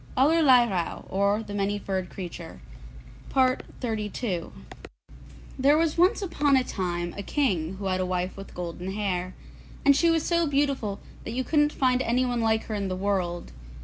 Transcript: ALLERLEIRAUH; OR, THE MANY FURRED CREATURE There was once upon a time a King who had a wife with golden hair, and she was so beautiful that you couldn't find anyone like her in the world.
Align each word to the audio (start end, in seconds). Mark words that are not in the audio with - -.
ALLERLEIRAUH; 0.17 1.05
OR, 1.09 1.43
THE 1.43 1.53
MANY 1.53 1.77
FURRED 1.77 2.09
CREATURE 2.09 2.59
There 5.59 5.77
was 5.77 5.95
once 5.95 6.23
upon 6.23 6.57
a 6.57 6.63
time 6.63 7.13
a 7.15 7.21
King 7.21 7.75
who 7.75 7.85
had 7.85 7.99
a 8.01 8.05
wife 8.07 8.35
with 8.35 8.55
golden 8.55 8.93
hair, 8.93 9.35
and 9.85 9.95
she 9.95 10.09
was 10.09 10.25
so 10.25 10.47
beautiful 10.47 10.99
that 11.23 11.33
you 11.35 11.43
couldn't 11.43 11.71
find 11.71 12.01
anyone 12.01 12.41
like 12.41 12.63
her 12.63 12.73
in 12.73 12.87
the 12.87 12.95
world. 12.95 13.51